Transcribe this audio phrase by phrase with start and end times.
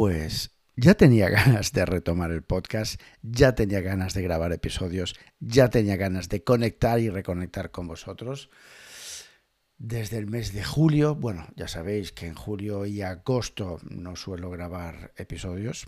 [0.00, 5.68] Pues ya tenía ganas de retomar el podcast, ya tenía ganas de grabar episodios, ya
[5.68, 8.48] tenía ganas de conectar y reconectar con vosotros.
[9.76, 14.48] Desde el mes de julio, bueno, ya sabéis que en julio y agosto no suelo
[14.48, 15.86] grabar episodios.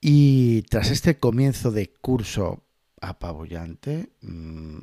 [0.00, 2.64] Y tras este comienzo de curso
[3.00, 4.78] apabullante, mm,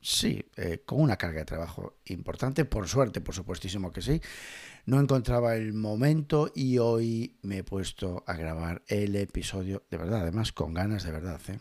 [0.00, 4.20] sí, eh, con una carga de trabajo importante, por suerte, por supuestísimo que sí.
[4.86, 10.22] No encontraba el momento y hoy me he puesto a grabar el episodio, de verdad,
[10.22, 11.40] además con ganas de verdad.
[11.48, 11.58] ¿eh?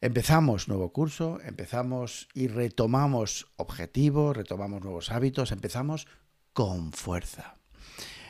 [0.00, 6.08] Empezamos nuevo curso, empezamos y retomamos objetivos, retomamos nuevos hábitos, empezamos
[6.52, 7.54] con fuerza.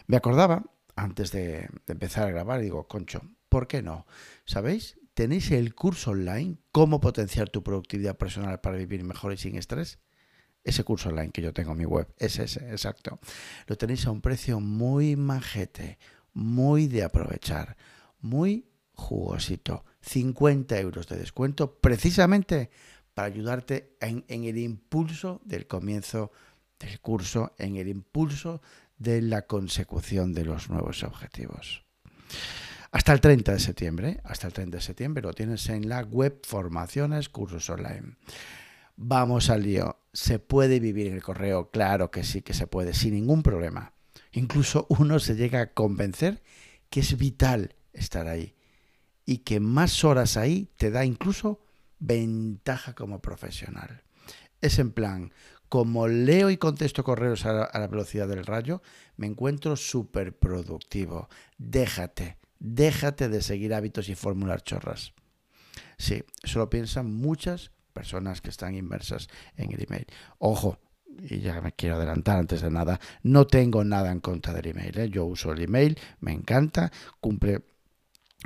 [0.07, 4.07] Me acordaba, antes de, de empezar a grabar, digo, concho, ¿por qué no?
[4.45, 4.99] ¿Sabéis?
[5.15, 9.99] Tenéis el curso online, cómo potenciar tu productividad personal para vivir mejor y sin estrés.
[10.65, 13.19] Ese curso online que yo tengo en mi web, es ese, exacto.
[13.67, 15.99] Lo tenéis a un precio muy majete,
[16.33, 17.77] muy de aprovechar,
[18.21, 19.85] muy jugosito.
[20.03, 22.71] 50 euros de descuento precisamente
[23.15, 26.33] para ayudarte en, en el impulso del comienzo
[26.79, 28.63] del curso, en el impulso
[28.99, 31.85] de la consecución de los nuevos objetivos.
[32.93, 36.41] Hasta el 30 de septiembre, hasta el 30 de septiembre lo tienes en la web
[36.45, 38.17] Formaciones Cursos Online.
[38.97, 39.99] Vamos al lío.
[40.13, 41.71] ¿Se puede vivir en el correo?
[41.71, 43.95] Claro que sí que se puede, sin ningún problema.
[44.33, 46.43] Incluso uno se llega a convencer
[46.91, 48.55] que es vital estar ahí
[49.25, 51.65] y que más horas ahí te da incluso
[51.99, 54.03] ventaja como profesional.
[54.61, 55.33] Es en plan,
[55.71, 58.83] como leo y contesto correos a la, velocidad del rayo,
[59.17, 61.31] me encuentro súper productivo.
[61.57, 65.15] Déjate, Déjate de seguir hábitos y formular chorras.
[65.99, 70.07] Sí, eso lo piensan muchas personas que están inmersas en el email.
[70.39, 70.79] Ojo,
[71.29, 74.97] y ya me quiero adelantar antes de nada, no tengo nada en contra del email.
[74.97, 75.11] ¿eh?
[75.11, 77.65] Yo uso el email, me encanta, cumple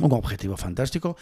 [0.00, 1.18] un objetivo fantástico.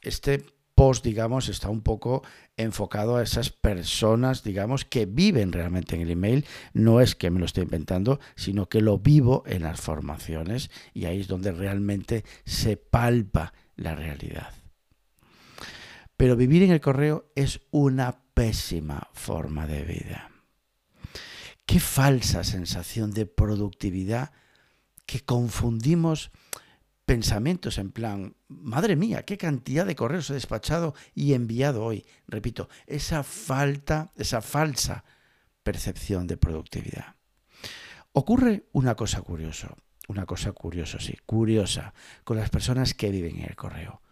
[0.00, 0.46] Este
[0.78, 2.22] post, digamos, está un poco
[2.56, 6.46] enfocado a esas personas, digamos, que viven realmente en el email.
[6.72, 11.06] No es que me lo esté inventando, sino que lo vivo en las formaciones y
[11.06, 14.52] ahí es donde realmente se palpa la realidad.
[16.16, 20.30] Pero vivir en el correo es una pésima forma de vida.
[21.66, 24.30] Qué falsa sensación de productividad
[25.06, 26.30] que confundimos
[27.08, 32.04] pensamientos en plan, madre mía, qué cantidad de correos he despachado y enviado hoy.
[32.26, 35.04] Repito, esa falta, esa falsa
[35.62, 37.16] percepción de productividad.
[38.12, 39.74] Ocurre una cosa curiosa,
[40.06, 44.02] una cosa curiosa, sí, curiosa, con las personas que viven en el correo.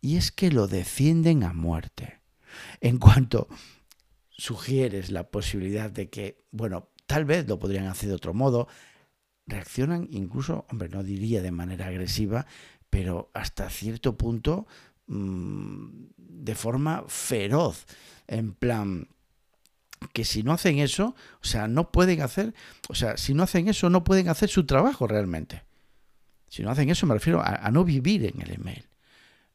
[0.00, 2.20] Y es que lo defienden a muerte.
[2.80, 3.48] En cuanto
[4.30, 8.68] sugieres la posibilidad de que, bueno, tal vez lo podrían hacer de otro modo,
[9.46, 12.46] reaccionan incluso, hombre, no diría de manera agresiva,
[12.90, 14.66] pero hasta cierto punto
[15.06, 15.86] mm,
[16.16, 17.86] de forma feroz,
[18.26, 19.08] en plan
[20.12, 22.54] que si no hacen eso, o sea, no pueden hacer,
[22.88, 25.64] o sea, si no hacen eso, no pueden hacer su trabajo realmente.
[26.48, 28.86] Si no hacen eso, me refiero a, a no vivir en el email.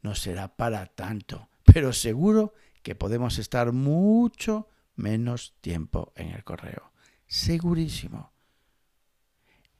[0.02, 6.92] No será para tanto, pero seguro que podemos estar mucho menos tiempo en el correo.
[7.28, 8.32] Segurísimo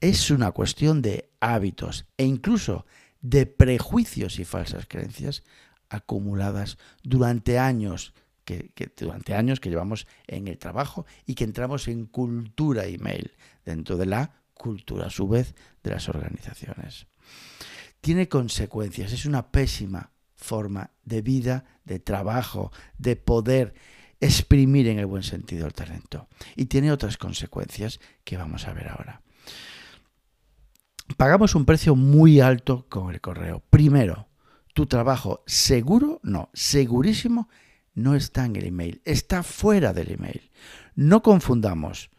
[0.02, 2.86] es una cuestión de hábitos e incluso
[3.22, 5.44] de prejuicios y falsas creencias
[5.90, 8.14] acumuladas durante años
[8.44, 13.32] que, durante años que llevamos en el trabajo y que entramos en cultura email
[13.64, 15.54] dentro de la cultura a su vez
[15.84, 17.06] de las organizaciones.
[18.02, 23.76] Tiene consecuencias, es una pésima forma de vida, de trabajo, de poder
[24.20, 26.28] exprimir en el buen sentido el talento.
[26.56, 29.22] Y tiene otras consecuencias que vamos a ver ahora
[31.18, 33.64] pagamos un precio muy alto con el correo.
[33.70, 34.28] Primero,
[34.74, 37.50] tu trabajo seguro, no, segurísimo,
[37.94, 40.52] no está en el email, está fuera del email.
[40.96, 42.10] No confundamos,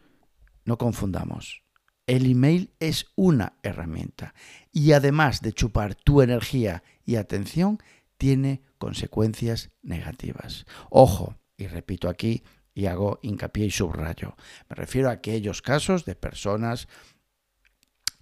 [0.64, 1.62] no confundamos.
[2.06, 4.34] El email es una herramienta
[4.72, 7.78] y además de chupar tu energía y atención,
[8.18, 10.66] tiene consecuencias negativas.
[10.90, 12.42] Ojo, y repito aquí
[12.74, 14.36] y hago hincapié y subrayo,
[14.68, 16.88] me refiero a aquellos casos de personas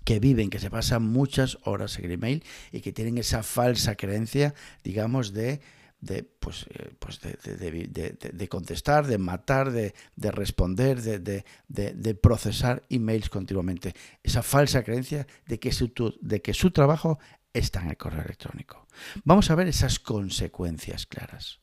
[0.05, 3.97] que viven, que se pasan muchas horas en el email y que tienen esa falsa
[3.97, 5.61] creencia, digamos, de,
[6.01, 13.95] de, pues, eh, pues de, contestar, de matar, de, responder, de, procesar emails continuamente.
[14.23, 17.19] Esa falsa creencia de que, su, de que su trabajo
[17.53, 18.87] está en el correo electrónico.
[19.25, 21.61] Vamos a ver esas consecuencias claras.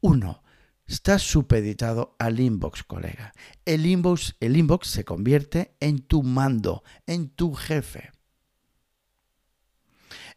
[0.00, 0.42] Uno,
[0.90, 3.32] Estás supeditado al inbox, colega.
[3.64, 8.10] El inbox, el inbox se convierte en tu mando, en tu jefe.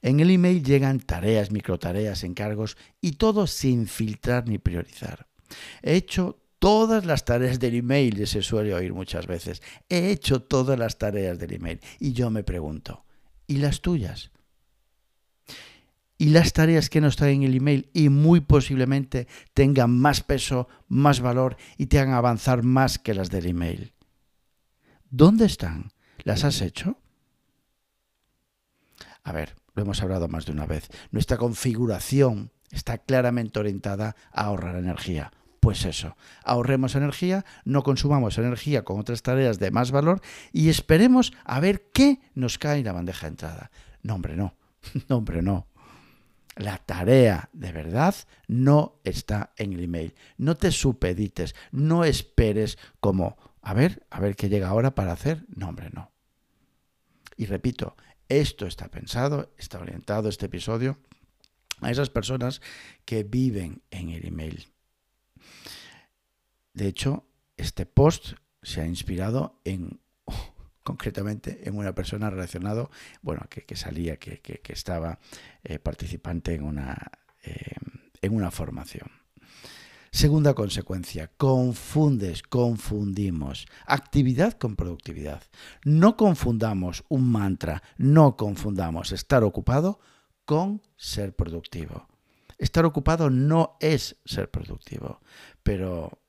[0.03, 5.27] En el email llegan tareas, microtareas, encargos y todo sin filtrar ni priorizar.
[5.81, 9.63] He hecho todas las tareas del email, se suele oír muchas veces.
[9.89, 13.05] He hecho todas las tareas del email y yo me pregunto,
[13.47, 14.29] ¿y las tuyas?
[16.23, 20.69] Y las tareas que no están en el email y muy posiblemente tengan más peso,
[20.87, 23.91] más valor y te hagan avanzar más que las del email.
[25.09, 25.91] ¿Dónde están?
[26.19, 26.97] ¿Las has hecho?
[29.25, 30.89] A ver, lo hemos hablado más de una vez.
[31.11, 35.33] Nuestra configuración está claramente orientada a ahorrar energía.
[35.59, 36.15] Pues eso,
[36.45, 40.21] ahorremos energía, no consumamos energía con otras tareas de más valor
[40.53, 43.71] y esperemos a ver qué nos cae en la bandeja de entrada.
[44.03, 44.55] No, hombre, no.
[45.09, 45.67] No, hombre, no.
[46.55, 48.15] La tarea de verdad
[48.47, 50.15] no está en el email.
[50.37, 55.45] No te supedites, no esperes como, a ver, a ver qué llega ahora para hacer.
[55.47, 56.11] No, hombre, no.
[57.37, 57.95] Y repito,
[58.29, 60.99] esto está pensado, está orientado este episodio
[61.81, 62.61] a esas personas
[63.05, 64.67] que viven en el email.
[66.73, 67.25] De hecho,
[67.57, 69.99] este post se ha inspirado en
[70.83, 72.89] concretamente en una persona relacionada,
[73.21, 75.19] bueno, que, salía, que, estaba
[75.63, 77.11] eh, participante en una,
[77.43, 77.75] eh,
[78.21, 79.09] en una formación.
[80.11, 85.41] Segunda consecuencia, confundes, confundimos actividad con productividad.
[85.85, 89.99] No confundamos un mantra, no confundamos estar ocupado
[90.45, 92.07] con ser productivo.
[92.59, 95.19] Estar ocupado no es ser productivo,
[95.63, 96.22] pero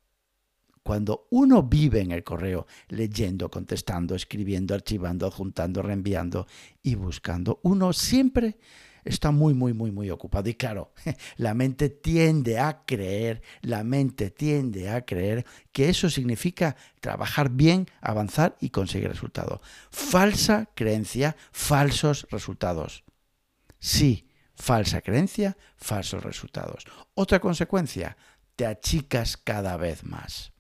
[0.85, 6.47] cuando uno vive en el correo, leyendo, contestando, escribiendo, archivando, adjuntando, reenviando
[6.83, 8.59] y buscando, uno siempre
[9.03, 10.47] está muy, muy, muy, muy ocupado.
[10.51, 10.93] Y claro,
[11.37, 17.87] la mente tiende a creer, la mente tiende a creer que eso significa trabajar bien,
[18.03, 19.61] avanzar y conseguir resultados.
[19.91, 23.05] Falsa creencia, falsos resultados.
[23.79, 26.85] Sí, falsa creencia, falsos resultados.
[27.15, 28.19] Otra consecuencia,
[28.55, 30.54] te achicas cada vez más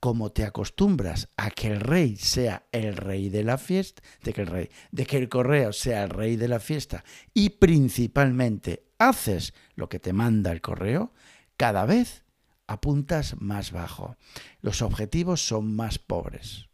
[0.00, 5.16] como te acostumbras a que el rey sea el rey de la fiesta, de que
[5.18, 7.04] el correo sea el rey de la fiesta
[7.34, 11.12] y principalmente haces lo que te manda el correo,
[11.56, 12.24] cada vez
[12.66, 14.16] apuntas más bajo.
[14.62, 16.68] Los objetivos son más pobres.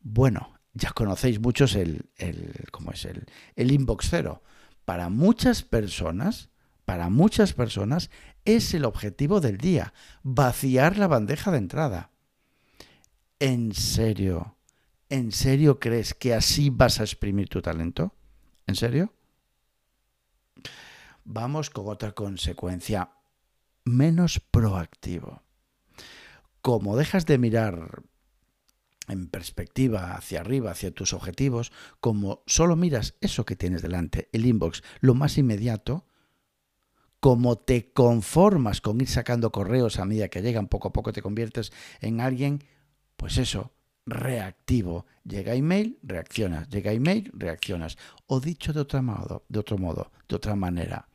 [0.00, 4.42] Bueno, ya conocéis muchos el, el ¿cómo es el, el inbox cero.
[4.84, 6.49] Para muchas personas,
[6.90, 8.10] para muchas personas,
[8.44, 9.94] es el objetivo del día,
[10.24, 12.10] vaciar la bandeja de entrada.
[13.38, 14.56] ¿En serio?
[15.08, 18.12] ¿En serio crees que así vas a exprimir tu talento?
[18.66, 19.14] ¿En serio?
[21.22, 23.12] Vamos con otra consecuencia,
[23.84, 25.44] menos proactivo.
[26.60, 28.02] Como dejas de mirar
[29.06, 31.70] en perspectiva hacia arriba, hacia tus objetivos,
[32.00, 36.04] como solo miras eso que tienes delante, el inbox, lo más inmediato,
[37.20, 41.22] como te conformas con ir sacando correos a medida que llegan, poco a poco te
[41.22, 41.70] conviertes
[42.00, 42.64] en alguien,
[43.16, 43.72] pues eso,
[44.06, 45.06] reactivo.
[45.24, 46.68] Llega email, reaccionas.
[46.70, 47.98] Llega email, reaccionas.
[48.26, 51.08] O dicho de otro modo, de otro modo, de otra manera.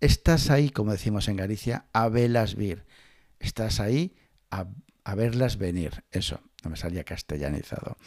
[0.00, 2.84] Estás ahí, como decimos en Galicia, a velas vir.
[3.38, 4.16] Estás ahí
[4.50, 4.66] a,
[5.04, 6.04] a verlas venir.
[6.10, 7.98] Eso, no me salía castellanizado.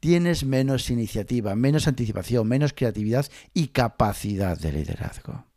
[0.00, 5.47] Tienes menos iniciativa, menos anticipación, menos creatividad y capacidad de liderazgo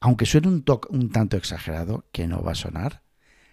[0.00, 3.02] aunque suene un, un tanto exagerado, que no va a sonar,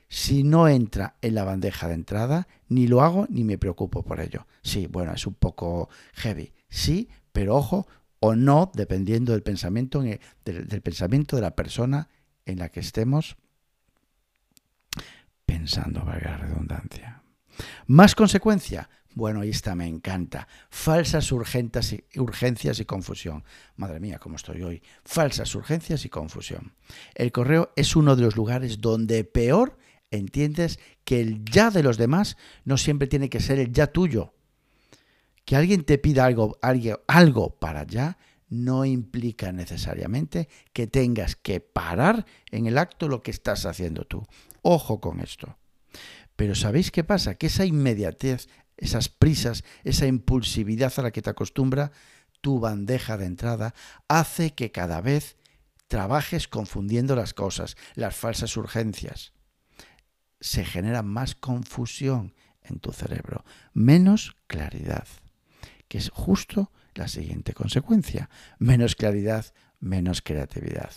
[0.10, 4.20] si no entra en la bandeja de entrada, ni lo hago ni me preocupo por
[4.20, 4.48] ello.
[4.64, 7.88] Sí, bueno, es un poco heavy, sí, pero ojo,
[8.20, 12.10] o no, dependiendo del pensamiento, del, pensamiento de la persona
[12.46, 13.38] en la que estemos
[15.46, 17.19] pensando, valga la redundancia.
[17.88, 20.48] Más consecuencia, bueno, ahí está, me encanta.
[20.70, 23.44] Falsas urgencias y, y confusión.
[23.76, 24.84] Madre mía, cómo estoy hoy.
[25.04, 26.74] Falsas urgencias y confusión.
[27.16, 29.78] El correo es uno de los lugares donde peor
[30.12, 34.34] entiendes que el ya de los demás no siempre tiene que ser el ya tuyo.
[35.44, 36.60] Que alguien te pida algo,
[37.08, 38.18] algo para ya
[38.50, 44.26] no implica necesariamente que tengas que parar en el acto lo que estás haciendo tú.
[44.62, 45.58] Ojo con esto.
[46.40, 47.36] Pero ¿sabéis qué pasa?
[47.36, 51.92] Que esa inmediatez, esas prisas, esa impulsividad a la que te acostumbra
[52.40, 53.74] tu bandeja de entrada,
[54.08, 55.36] hace que cada vez
[55.90, 59.34] trabajes confundiendo las cosas, las falsas urgencias.
[60.40, 63.44] Se genera más confusión en tu cerebro,
[63.74, 65.10] menos claridad,
[65.90, 68.30] que es justo la siguiente consecuencia.
[68.60, 70.94] Menos claridad, menos creatividad.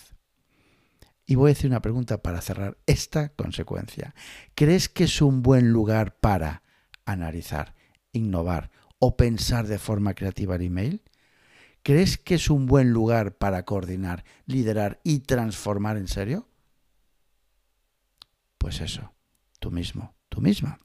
[1.26, 4.14] Y voy a decir una pregunta para cerrar esta consecuencia.
[4.54, 6.62] ¿Crees que es un buen lugar para
[7.04, 7.74] analizar,
[8.12, 11.02] innovar o pensar de forma creativa el email?
[11.82, 16.48] ¿Crees que es un buen lugar para coordinar, liderar y transformar en serio?
[18.58, 19.12] Pues eso,
[19.58, 20.78] tú mismo, tú misma.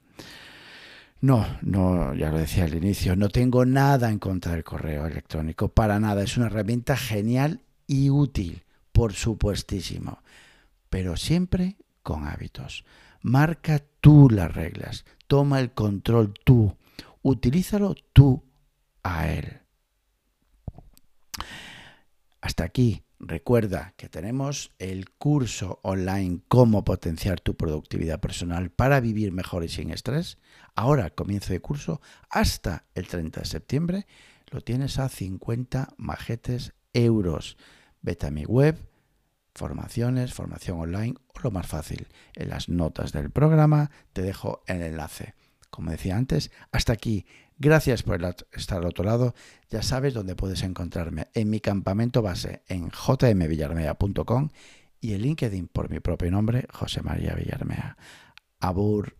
[1.20, 5.70] No, no, ya lo decía al inicio, no tengo nada en contra del correo electrónico,
[5.70, 6.24] para nada.
[6.24, 8.64] Es una herramienta genial y útil,
[8.98, 10.24] por supuestísimo,
[10.90, 12.84] pero siempre con hábitos.
[13.22, 16.76] Marca tú las reglas, toma el control tú,
[17.22, 18.44] utilízalo tú
[19.04, 19.60] a él.
[22.42, 29.32] Hasta aquí, recuerda que tenemos el curso online Cómo potenciar tu productividad personal para vivir
[29.32, 30.40] mejor y sin estrés.
[30.74, 32.02] Ahora comienzo de curso
[32.32, 34.08] hasta el 30 de septiembre.
[34.50, 37.58] Lo tienes a 50 majetes euros.
[38.02, 38.78] Vete a mi web,
[39.54, 44.82] formaciones, formación online o lo más fácil, en las notas del programa te dejo el
[44.82, 45.34] enlace.
[45.70, 47.26] Como decía antes, hasta aquí
[47.60, 49.34] Gracias por estar al otro lado.
[49.70, 54.50] Ya sabes dónde puedes encontrarme en mi campamento base en jmvillarmea.com
[55.02, 57.98] y en LinkedIn por mi propio nombre, José María Villarmea.
[58.60, 59.18] Abur